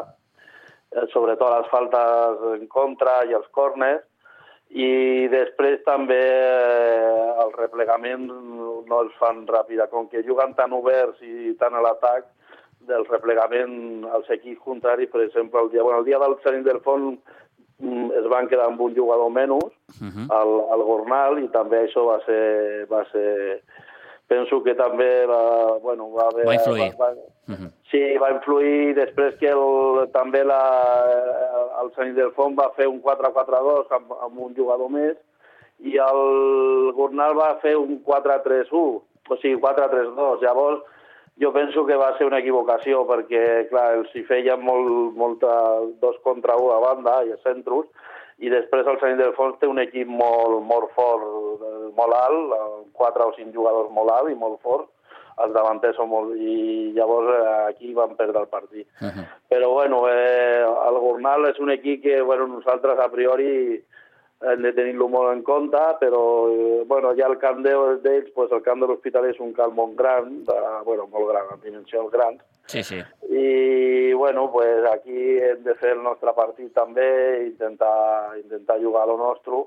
[0.92, 4.04] eh, sobretot les faltes en contra i els corners,
[4.70, 9.88] i després també eh, el replegament no els fan ràpida.
[9.92, 12.32] Com que juguen tan oberts i tan a l'atac,
[12.86, 16.82] del replegament als equips contraris, per exemple, el dia, bueno, el dia del Sanin del
[16.86, 17.16] Font
[17.80, 20.28] mm, es van quedar amb un jugador menys, uh -huh.
[20.30, 23.62] al, al Gornal, i també això va ser, va ser
[24.28, 26.46] penso que també va, bueno, va haver...
[26.48, 26.90] Va influir.
[27.00, 27.72] Va, va, uh -huh.
[27.92, 30.62] Sí, va influir després que el, també la,
[31.82, 35.16] el Sant Font va fer un 4-4-2 amb, amb un jugador més
[35.80, 40.42] i el Gornal va fer un 4-3-1, o sigui, 4-3-2.
[40.42, 40.82] Llavors,
[41.38, 45.52] jo penso que va ser una equivocació perquè, clar, els hi feien molt, molta
[46.00, 47.86] dos contra un a banda i a centros
[48.44, 51.24] i després el Sant Fons té un equip molt, molt fort,
[51.96, 52.56] molt alt,
[52.98, 54.90] quatre o cinc jugadors molt alt i molt forts,
[55.44, 56.36] els davanters són molt...
[56.36, 58.88] i llavors eh, aquí van perdre el partit.
[59.02, 59.26] Uh -huh.
[59.52, 63.84] Però bueno, eh, el Gornal és un equip que bueno, nosaltres a priori
[64.52, 68.62] hem de tenir-lo molt en compte, però eh, bueno, ja el camp d'ells, pues, el
[68.66, 72.44] camp de l'Hospital és un camp molt gran, de, bueno, molt gran, en dimensions grans,
[72.68, 72.98] Sí, sí.
[73.30, 79.12] I, bueno, pues aquí hem de fer el nostre partit també, intentar, intentar jugar a
[79.12, 79.66] lo nostre,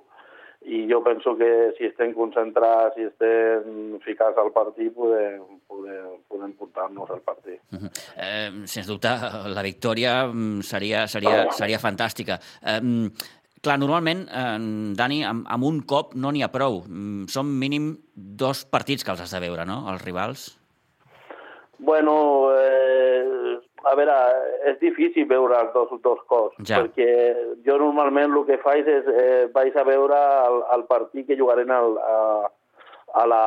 [0.66, 6.52] i jo penso que si estem concentrats, si estem ficats al partit, podem, podem, podem
[6.58, 7.60] portar-nos al partit.
[7.70, 7.90] Uh -huh.
[8.16, 9.08] eh, sens dubte,
[9.54, 12.40] la victòria mm, seria, seria, seria fantàstica.
[12.62, 12.80] Eh,
[13.68, 14.58] clar, normalment, eh,
[14.96, 16.82] Dani, amb, amb un cop no n'hi ha prou.
[16.88, 20.48] Mm, són mínim dos partits que els has de veure, no?, els rivals.
[21.78, 22.14] Bueno,
[22.58, 24.14] eh, a veure,
[24.66, 26.80] és difícil veure els dos, dos cos, ja.
[26.80, 27.10] perquè
[27.66, 31.70] jo normalment el que faig és, eh, vaig a veure el, el partit que jugarem
[31.70, 32.16] al, a,
[33.14, 33.42] a la,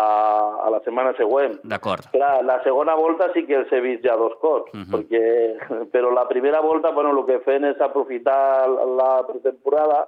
[0.66, 1.60] a la setmana següent.
[1.64, 2.08] D'acord.
[2.14, 4.90] Clar, la segona volta sí que els he vist ja dos cops, uh -huh.
[4.94, 10.08] perquè, però la primera volta, bueno, el que fem és aprofitar la pretemporada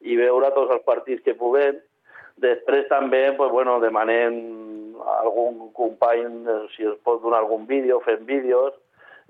[0.00, 1.76] i veure tots els partits que puguem.
[2.36, 6.44] Després també, pues, bueno, demanem a algun company
[6.76, 8.74] si es pot donar algun vídeo, fem vídeos,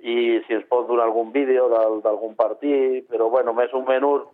[0.04, 1.68] i si es pot donar algun vídeo
[2.02, 4.26] d'algun partit, però bueno, més o menys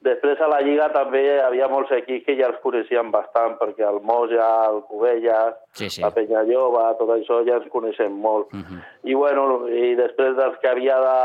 [0.00, 3.84] Després a la Lliga també hi havia molts equips que ja els coneixien bastant, perquè
[3.84, 6.00] el Moja, el Covelles, sí, sí.
[6.00, 8.48] la Penyallova, tot això ja ens coneixem molt.
[8.56, 8.78] Uh -huh.
[9.04, 11.18] I, bueno, i després dels que havia de,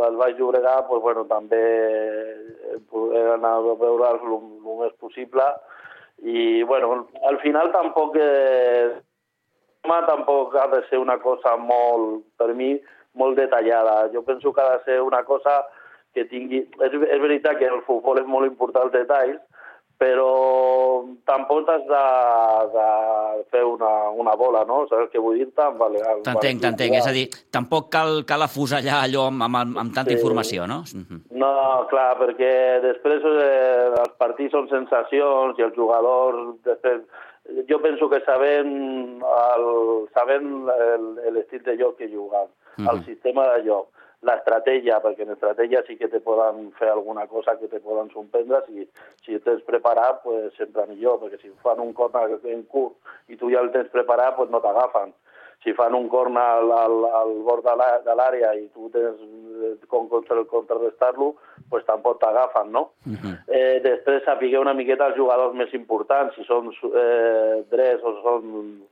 [0.00, 4.40] del Baix Llobregat, pues, bueno, també he anar a veure'ls el
[4.80, 5.44] més possible.
[6.22, 8.16] I, bueno, al final tampoc...
[8.16, 8.96] Eh,
[9.82, 12.80] tampoc ha de ser una cosa molt, per mi,
[13.14, 14.08] molt detallada.
[14.12, 15.66] Jo penso que ha de ser una cosa
[16.14, 16.64] que tingui...
[16.66, 19.40] És, és veritat que el futbol és molt important els detalls,
[20.00, 22.04] però tampoc has de,
[22.72, 22.84] de
[23.52, 24.86] fer una, una bola, no?
[24.88, 25.66] Saps què vull dir-te?
[25.76, 26.96] Vale, t'entenc, t'entenc.
[27.02, 30.16] És a dir, tampoc cal, cal afusellar allò amb, amb, amb tanta sí.
[30.16, 30.80] informació, no?
[31.36, 31.52] No,
[31.92, 32.52] clar, perquè
[32.86, 37.04] després eh, els partits són sensacions i els jugadors després
[37.68, 38.68] jo penso que sabem
[39.20, 39.70] el,
[40.16, 40.50] sabem
[41.34, 42.92] l'estil de joc que juguen, uh -huh.
[42.94, 43.88] el sistema de joc
[44.26, 48.60] l'estratègia, perquè en estratègia sí que te poden fer alguna cosa que te poden sorprendre,
[48.66, 48.84] si,
[49.24, 53.50] si tens preparat, pues, sempre millor, perquè si fan un corner en curt i tu
[53.52, 55.14] ja el tens preparat, pues, no t'agafen.
[55.64, 60.08] Si fan un corner al, al, al bord de l'àrea i tu tens eh, com
[60.08, 61.34] contrarrestar-lo,
[61.72, 62.90] pues, tampoc t'agafen, no?
[63.08, 63.34] Uh -huh.
[63.48, 68.82] eh, després sapigueu una miqueta els jugadors més importants, si són eh, drets o són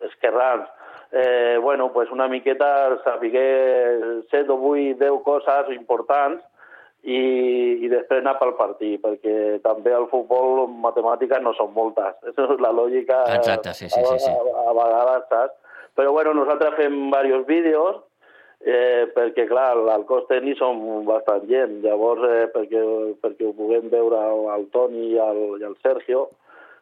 [0.00, 0.68] esquerrans,
[1.12, 6.42] eh, bueno, pues una miqueta saber 7 o 8, 10 coses importants
[7.06, 7.20] i,
[7.86, 12.16] i després anar pel partit, perquè també al futbol matemàtiques no són moltes.
[12.26, 14.32] Això és la lògica Exacte, sí, sí, sí, sí.
[14.32, 15.54] A, a, vegades, saps?
[15.96, 18.02] Però bueno, nosaltres fem diversos vídeos,
[18.60, 22.82] eh, perquè clar, al cos tècnic som bastant gent, llavors eh, perquè,
[23.22, 24.20] perquè ho puguem veure
[24.56, 26.26] el Toni i el, i el Sergio,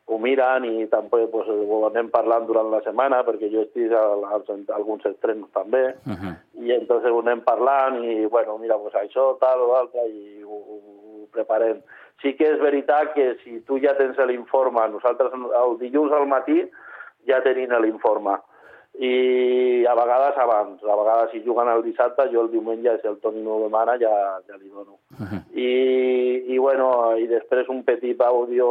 [0.06, 4.02] ho miren i també pues, ho anem parlant durant la setmana, perquè jo estic a,
[4.36, 6.34] a, a alguns estrenos també, uh -huh.
[6.60, 10.56] i entonces ho anem parlant i, bueno, mira, pues això, tal o l'altre, i ho,
[10.56, 11.80] ho preparem.
[12.22, 16.70] Sí que és veritat que si tu ja tens l'informe, nosaltres el dilluns al matí
[17.26, 18.38] ja tenim l'informe,
[18.94, 23.18] i a vegades abans, a vegades si juguen el dissabte, jo el diumenge, si el
[23.18, 24.12] Toni no demana, ja,
[24.46, 24.98] ja li dono.
[25.18, 25.40] Uh -huh.
[25.54, 28.68] I, I, bueno, i després un petit àudio,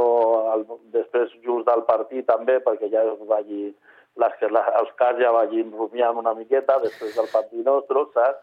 [0.53, 3.75] el, després just del partit també, perquè ja vagi,
[4.15, 8.39] les, les, els cars ja vagin rumiant una miqueta després del partit nostre, saps?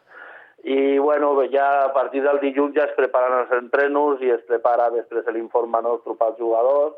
[0.62, 4.90] I, bueno, ja a partir del dilluns ja es preparen els entrenos i es prepara
[4.90, 6.94] després l'informe nostre pels jugadors,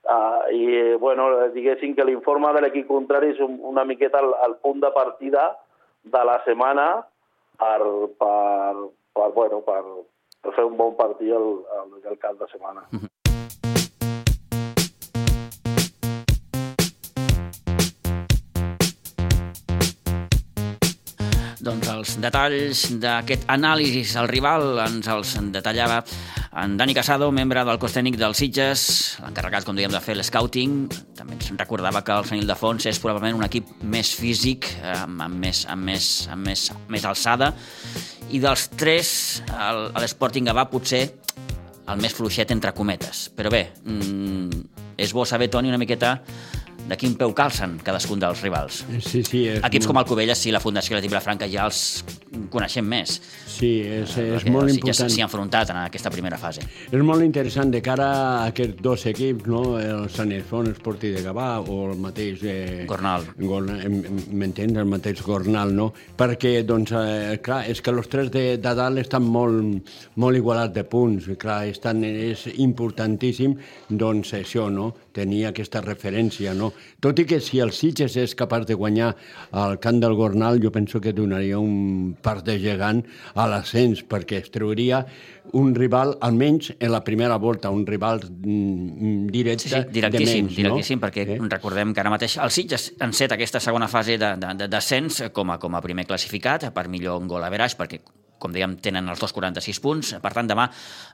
[0.00, 4.56] Uh, I, bueno, diguéssim que l'informe de l'equip contrari és un, una miqueta el, el
[4.64, 5.44] punt de partida
[6.02, 6.86] de la setmana
[7.60, 7.80] per,
[8.18, 9.82] per, per, bueno, per,
[10.40, 11.48] per fer un bon partit el,
[11.82, 12.86] el, el cap de setmana.
[12.90, 13.10] Mm -hmm.
[21.60, 26.00] Doncs els detalls d'aquest anàlisi al rival ens els detallava
[26.64, 28.82] en Dani Casado, membre del cos tècnic dels Sitges,
[29.22, 30.74] l'encarregat, com dèiem, de fer l'escouting,
[31.16, 35.22] també ens recordava que el Fenil de Fons és probablement un equip més físic, amb,
[35.24, 37.52] amb, més, amb, més, amb més, més alçada,
[38.30, 39.10] i dels tres,
[39.96, 41.06] l'Sporting Gavà potser
[41.90, 43.28] el més fluixet entre cometes.
[43.36, 44.64] Però bé, mm,
[45.00, 46.18] és bo saber, Toni, una miqueta
[46.88, 48.84] de quin peu calcen cadascun dels rivals.
[48.98, 49.44] Sí, sí.
[49.50, 49.90] És Equips molt...
[49.92, 52.02] com el Covelles, sí, la Fundació i la Vilafranca ja els
[52.50, 53.18] coneixem més.
[53.50, 54.88] Sí, és, eh, és molt important.
[54.88, 56.64] Ja s'hi ha enfrontat en aquesta primera fase.
[56.88, 59.62] És molt interessant de cara a aquests dos equips, no?
[59.80, 62.44] el Sant Ilfon Esporti de Gavà o el mateix...
[62.44, 63.28] Eh, Gornal.
[63.38, 64.78] M'entens?
[64.80, 65.90] El mateix Gornal, no?
[66.18, 70.74] Perquè, doncs, eh, clar, és que els tres de, de dalt estan molt, molt igualats
[70.74, 71.28] de punts.
[71.40, 73.58] Clar, estan, és importantíssim,
[73.90, 74.90] doncs, això, no?
[75.16, 76.72] Tenir aquesta referència, no?
[77.02, 79.12] Tot i que si el Sitges és capaç de guanyar
[79.50, 83.02] al camp del Gornal, jo penso que donaria un pas de gegant
[83.34, 85.04] a l'ascens, perquè es trauria
[85.52, 90.42] un rival, almenys en la primera volta, un rival mm, directe sí, sí, directíssim, de
[90.42, 91.06] menys, directíssim, no?
[91.06, 91.38] perquè eh?
[91.50, 95.50] recordem que ara mateix el Sitges set aquesta segona fase de, de, de descens com
[95.50, 98.00] a, com a primer classificat, per millor un gol a veraix, perquè
[98.40, 100.14] com dèiem, tenen els dos 46 punts.
[100.22, 100.66] Per tant, demà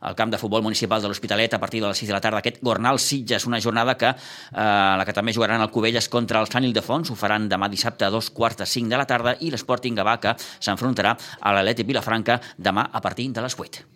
[0.06, 2.40] al camp de futbol municipal de l'Hospitalet a partir de les 6 de la tarda
[2.40, 4.16] aquest Gornal Sitges, una jornada que eh,
[4.56, 8.12] la que també jugaran el Cubelles contra el Sant Ildefons, ho faran demà dissabte a
[8.14, 12.40] dos quarts de 5 de la tarda i l'Sporting Gavà que s'enfrontarà a l'Aleti Vilafranca
[12.56, 13.95] demà a partir de les 8.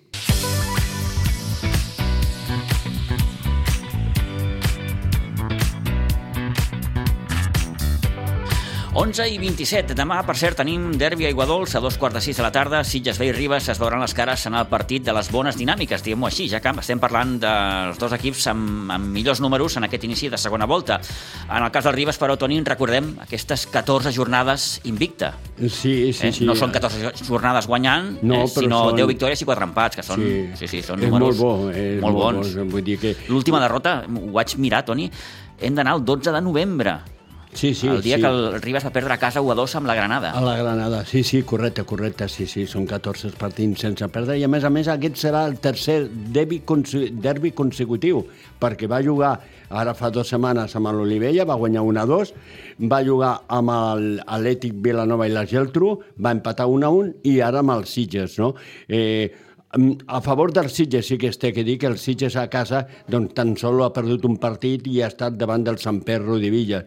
[8.90, 9.94] 11 i 27.
[9.94, 12.80] Demà, per cert, tenim derbi a Iguadols a dos quarts de sis de la tarda.
[12.82, 16.02] Sitges Bé i Ribes es veuran les cares en el partit de les bones dinàmiques,
[16.02, 20.08] diguem-ho així, ja que estem parlant dels dos equips amb, amb millors números en aquest
[20.08, 20.98] inici de segona volta.
[21.46, 25.36] En el cas del Ribes, però, Toni, recordem aquestes 14 jornades invicta.
[25.60, 26.32] Sí, sí, eh?
[26.34, 26.50] sí.
[26.50, 28.50] No són 14 jornades guanyant, no, eh?
[28.50, 28.98] sinó són...
[28.98, 30.34] 10 victòries i 4 empats, que són, sí.
[30.64, 32.58] Sí, sí, són és números molt, bo, és molt, molt bons.
[32.58, 33.14] Bo, vull dir que...
[33.30, 35.06] L'última derrota, ho vaig mirar, Toni,
[35.62, 36.98] hem d'anar el 12 de novembre
[37.52, 38.22] Sí, sí, el dia sí.
[38.22, 40.30] que el Ribas va perdre a casa 1 a 2 amb la Granada.
[40.30, 44.44] A la Granada, sí, sí, correcte, correcte, sí, sí, són 14 partits sense perdre i
[44.46, 46.62] a més a més aquest serà el tercer derbi,
[47.10, 48.22] derbi consecutiu
[48.62, 49.34] perquè va jugar
[49.70, 52.32] ara fa dues setmanes amb l'Olivella, va guanyar 1 a 2,
[52.90, 53.74] va jugar amb
[54.20, 58.38] l'Atlètic Vilanova i la Geltrú, va empatar 1 a 1 i ara amb els Sitges,
[58.38, 58.54] no?
[58.88, 59.30] Eh,
[60.06, 62.86] a favor del Sitges sí que es té que dir que el Sitges a casa
[63.06, 66.50] doncs, tan sol ha perdut un partit i ha estat davant del Sant Perro de
[66.50, 66.80] Villa.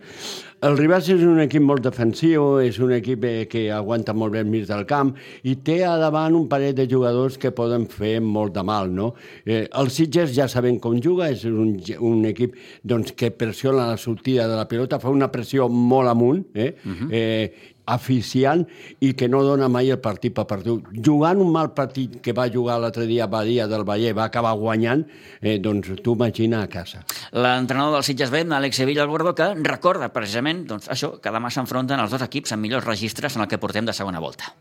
[0.64, 4.44] El Ribas és un equip molt defensiu, és un equip eh, que aguanta molt bé
[4.44, 5.12] el mig del camp
[5.44, 9.10] i té a davant un parell de jugadors que poden fer molt de mal, no?
[9.44, 14.00] Eh, el Sitges ja sabem com juga, és un, un equip doncs, que pressiona la
[14.00, 16.74] sortida de la pilota, fa una pressió molt amunt, eh?
[16.84, 17.10] Uh -huh.
[17.12, 18.64] eh aficiant
[19.04, 20.88] i que no dona mai el partit per perdut.
[21.06, 24.54] Jugant un mal partit que va jugar l'altre dia a Badia del Valle va acabar
[24.60, 25.06] guanyant,
[25.42, 27.04] eh, doncs tu imagina a casa.
[27.32, 32.00] L'entrenador del Sitges B, Àlex Sevilla Gordo, que recorda precisament doncs, això, que demà s'enfronten
[32.00, 34.54] els dos equips amb millors registres en el que portem de segona volta.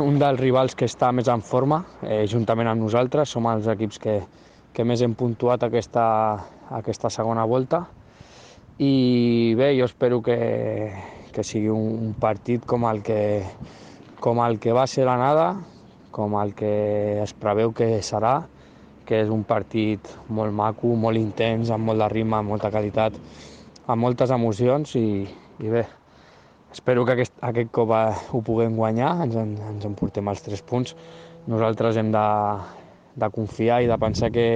[0.00, 3.98] Un dels rivals que està més en forma, eh, juntament amb nosaltres, som els equips
[4.00, 4.20] que,
[4.72, 6.04] que més hem puntuat aquesta,
[6.70, 7.84] aquesta segona volta.
[8.78, 10.38] I bé, jo espero que,
[11.32, 13.42] que sigui un partit com el que,
[14.22, 15.54] com el que va ser l'anada,
[16.12, 16.72] com el que
[17.22, 18.42] es preveu que serà,
[19.08, 23.16] que és un partit molt maco, molt intens, amb molt de ritme, amb molta qualitat,
[23.86, 25.24] amb moltes emocions i,
[25.58, 25.82] i bé,
[26.72, 30.62] espero que aquest, aquest cop ho puguem guanyar, ens en, ens en portem els tres
[30.62, 30.94] punts.
[31.50, 32.26] Nosaltres hem de,
[33.18, 34.46] de confiar i de pensar que,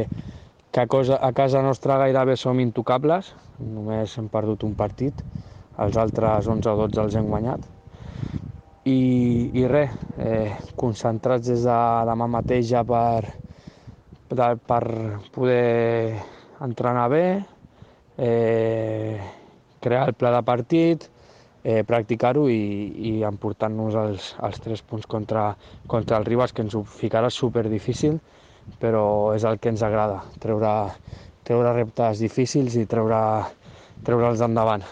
[0.70, 5.24] que a, cosa, a casa nostra gairebé som intocables, només hem perdut un partit,
[5.84, 7.66] els altres 11 o 12 els hem guanyat.
[8.86, 9.00] I,
[9.58, 9.90] i res,
[10.22, 13.26] eh, concentrats des de demà mateix ja per,
[14.30, 14.84] per,
[15.34, 16.14] poder
[16.62, 17.26] entrenar bé,
[18.16, 19.18] eh,
[19.82, 21.08] crear el pla de partit,
[21.64, 22.62] eh, practicar-ho i,
[23.10, 25.48] i emportant-nos els, els tres punts contra,
[25.90, 28.20] contra el Ribas, que ens ho ficarà super difícil,
[28.78, 30.76] però és el que ens agrada, treure,
[31.46, 33.18] treure reptes difícils i treure,
[34.06, 34.86] treure'ls endavant.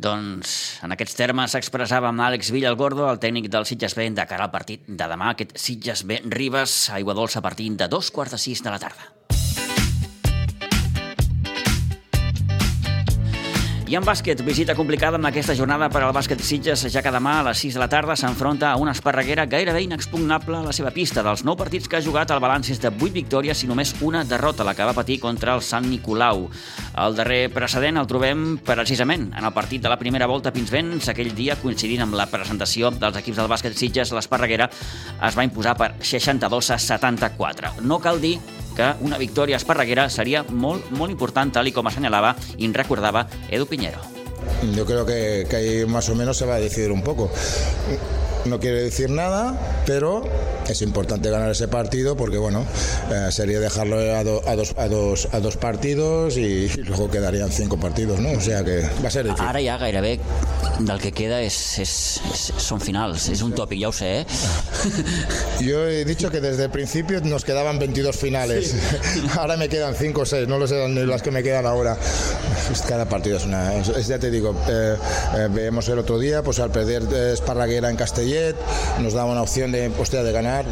[0.00, 0.50] Doncs
[0.86, 4.54] en aquests termes s'expressava amb Àlex Villalgordo, el tècnic del Sitges B, de cara al
[4.54, 8.40] partit de demà, aquest Sitges B Ribes, Aigua Dolça, a partir de dos quarts de
[8.40, 9.19] sis de la tarda.
[13.90, 17.32] I en bàsquet, visita complicada amb aquesta jornada per al bàsquet Sitges, ja que demà
[17.40, 20.92] a les 6 de la tarda s'enfronta a una esparreguera gairebé inexpugnable a la seva
[20.94, 21.24] pista.
[21.26, 24.22] Dels 9 partits que ha jugat, el balanç és de 8 victòries i només una
[24.22, 26.46] derrota, la que va patir contra el Sant Nicolau.
[27.02, 31.10] El darrer precedent el trobem precisament en el partit de la primera volta a Pinsbens,
[31.10, 35.74] aquell dia coincidint amb la presentació dels equips del bàsquet Sitges, l'Esparreguera es va imposar
[35.74, 37.80] per 62 a 74.
[37.82, 38.36] No cal dir
[38.80, 43.68] que una victòria esparreguera seria molt, molt important, tal i com assenyalava i recordava Edu
[43.68, 44.19] Piñero.
[44.74, 47.30] Yo creo que, que ahí más o menos se va a decidir un poco.
[48.44, 50.22] No quiere decir nada, pero
[50.70, 52.64] es importante ganar ese partido porque bueno
[53.10, 57.10] eh, sería dejarlo a, do, a, dos, a, dos, a dos partidos y, y, luego
[57.10, 58.30] quedarían cinco partidos no?
[58.30, 60.20] o sea que va a ser difícil ara ja gairebé
[60.78, 61.92] del que queda és, és,
[62.30, 64.26] és, són finals, és un tòpic, ja ho sé eh?
[65.66, 69.26] yo he dicho que desde el principio nos quedaban 22 finales sí.
[69.38, 71.98] ahora me quedan 5 o 6 no lo sé ni las que me quedan ahora
[72.86, 74.96] cada partido es una es, es, ya te digo eh,
[75.36, 77.02] eh, vemos el otro día pues al perder
[77.32, 78.56] Esparraguera en Castellet
[79.00, 80.64] nos daba una opción de, hostia, de ganar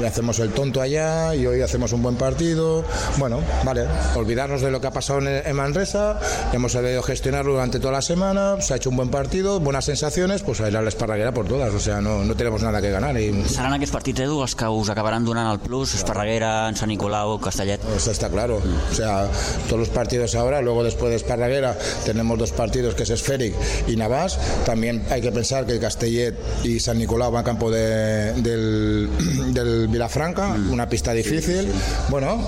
[0.00, 2.84] y hacemos el tonto allá y hoy hacemos un buen partido.
[3.18, 6.18] Bueno, vale, olvidarnos de lo que ha pasado en, en Manresa,
[6.52, 10.42] hemos sabido gestionarlo durante toda la semana, se ha hecho un buen partido, buenas sensaciones,
[10.42, 13.16] pues a ir a l'Esparreguera por todas, o sea, no, no tenemos nada que ganar.
[13.20, 13.44] Y...
[13.48, 16.02] Seran aquests partits, Edu, els que us acabaran donant el plus, claro.
[16.02, 17.80] Esparreguera, en Sant Nicolau, Castellet?
[17.96, 19.28] Eso está claro, o sea,
[19.68, 23.54] todos los partidos ahora, luego después de Esparreguera tenemos dos partidos que es Esféric
[23.86, 28.32] y Navas, también hay que pensar que Castellet y San Nicolau van a campo de,
[28.34, 29.08] del,
[29.54, 30.72] del Vilafranca, mm.
[30.72, 31.70] una pista difícil.
[32.08, 32.42] Bueno,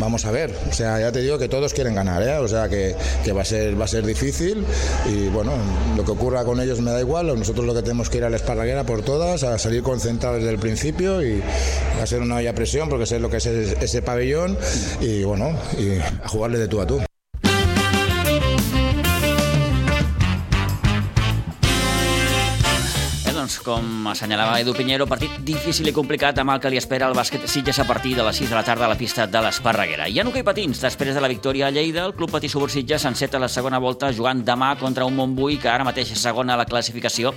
[0.00, 0.54] vamos a ver.
[0.68, 2.38] O sea, ya te digo que todos quieren ganar, ¿eh?
[2.38, 2.94] O sea, que,
[3.24, 4.64] que, va, a ser, va a ser difícil
[5.08, 5.52] y bueno,
[5.96, 7.26] lo que ocurra con ellos me da igual.
[7.38, 10.52] Nosotros lo que tenemos que ir a la Esparraguera por todas, a salir concentrados desde
[10.52, 11.40] el principio y
[11.98, 14.56] va a ser una olla presión porque sé lo que es ese, ese pabellón
[15.00, 17.00] y bueno, y a jugarle de tú a tú.
[23.38, 27.14] Doncs, com assenyalava Edu Pinheiro, partit difícil i complicat amb el que li espera el
[27.14, 30.08] bàsquet Sitges a partir de les 6 de la tarda a la pista de l'Esparreguera.
[30.10, 33.04] I en hoquei patins, després de la victòria a Lleida, el Club Patí Subur Sitges
[33.06, 36.58] s'enceta la segona volta jugant demà contra un Montbui que ara mateix és segona a
[36.58, 37.30] la classificació.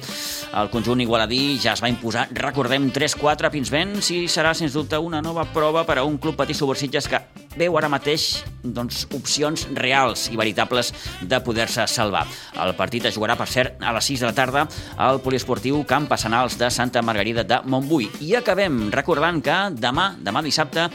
[0.58, 4.98] El conjunt igualadí ja es va imposar, recordem, 3-4 a Pinsbens i serà, sens dubte,
[4.98, 7.22] una nova prova per a un Club Patí Subur Sitges que
[7.60, 10.92] veu ara mateix doncs, opcions reals i veritables
[11.22, 12.26] de poder-se salvar.
[12.56, 14.66] El partit es jugarà, per cert, a les 6 de la tarda
[14.98, 18.06] al poliesportiu Camp Passanals de Santa Margarida de Montbui.
[18.24, 20.86] I acabem recordant que demà, demà dissabte,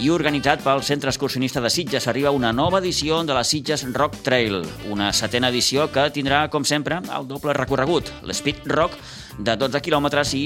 [0.00, 4.22] i organitzat pel Centre Excursionista de Sitges, arriba una nova edició de la Sitges Rock
[4.24, 8.96] Trail, una setena edició que tindrà, com sempre, el doble recorregut, l'Speed Rock
[9.38, 10.44] de 12 quilòmetres i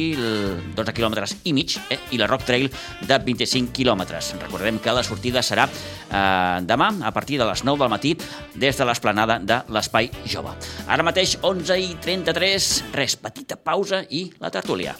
[0.76, 1.98] 12 quilòmetres i mig eh?
[2.12, 2.68] i la Rock Trail
[3.08, 4.34] de 25 quilòmetres.
[4.42, 8.14] Recordem que la sortida serà eh, demà a partir de les 9 del matí
[8.54, 10.54] des de l'esplanada de l'Espai Jove.
[10.86, 14.96] Ara mateix 11 i 33, res, petita pausa i la tertúlia.